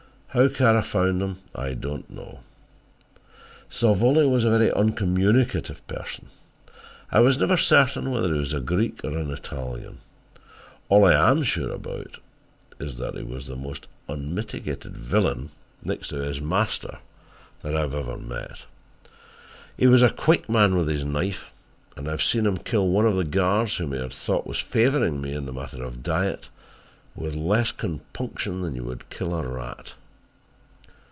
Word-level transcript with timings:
How 0.33 0.47
Kara 0.47 0.81
found 0.81 1.21
him 1.21 1.39
I 1.53 1.73
don't 1.73 2.09
know. 2.09 2.39
Salvolio 3.69 4.29
was 4.29 4.45
a 4.45 4.49
very 4.49 4.71
uncommunicative 4.71 5.85
person. 5.87 6.27
I 7.11 7.19
was 7.19 7.37
never 7.37 7.57
certain 7.57 8.09
whether 8.11 8.33
he 8.33 8.39
was 8.39 8.53
a 8.53 8.61
Greek 8.61 9.03
or 9.03 9.09
an 9.09 9.29
Italian. 9.29 9.97
All 10.87 11.03
that 11.05 11.17
I 11.19 11.31
am 11.31 11.43
sure 11.43 11.71
about 11.73 12.19
is 12.79 12.95
that 12.95 13.15
he 13.17 13.23
was 13.23 13.45
the 13.45 13.57
most 13.57 13.89
unmitigated 14.07 14.95
villain 14.95 15.49
next 15.83 16.07
to 16.11 16.23
his 16.23 16.39
master 16.39 16.99
that 17.61 17.75
I 17.75 17.81
have 17.81 17.93
ever 17.93 18.17
met. 18.17 18.63
"He 19.75 19.85
was 19.87 20.01
a 20.01 20.09
quick 20.09 20.47
man 20.47 20.77
with 20.77 20.87
his 20.87 21.03
knife 21.03 21.51
and 21.97 22.07
I 22.07 22.11
have 22.11 22.23
seen 22.23 22.45
him 22.45 22.55
kill 22.55 22.87
one 22.87 23.05
of 23.05 23.17
the 23.17 23.25
guards 23.25 23.75
whom 23.75 23.91
he 23.91 23.99
had 23.99 24.13
thought 24.13 24.47
was 24.47 24.59
favouring 24.59 25.19
me 25.19 25.33
in 25.33 25.45
the 25.45 25.51
matter 25.51 25.83
of 25.83 26.03
diet 26.03 26.47
with 27.15 27.35
less 27.35 27.73
compunction 27.73 28.61
than 28.61 28.75
you 28.75 28.85
would 28.85 29.09
kill 29.09 29.35
a 29.35 29.45
rat. 29.45 29.95